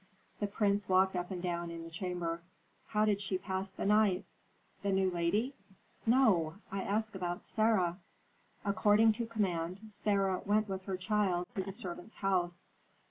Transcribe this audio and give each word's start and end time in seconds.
The 0.39 0.47
prince 0.47 0.89
walked 0.89 1.15
up 1.15 1.29
and 1.29 1.43
down 1.43 1.69
in 1.69 1.83
the 1.83 1.91
chamber. 1.91 2.41
"How 2.87 3.05
did 3.05 3.21
she 3.21 3.37
pass 3.37 3.69
the 3.69 3.85
night?" 3.85 4.25
"The 4.81 4.91
new 4.91 5.11
lady?" 5.11 5.53
"No! 6.07 6.55
I 6.71 6.81
ask 6.81 7.13
about 7.13 7.45
Sarah." 7.45 7.99
"According 8.65 9.11
to 9.11 9.27
command, 9.27 9.81
Sarah 9.91 10.41
went 10.43 10.67
with 10.67 10.85
her 10.85 10.97
child 10.97 11.45
to 11.53 11.61
the 11.61 11.71
servants' 11.71 12.15
house. 12.15 12.65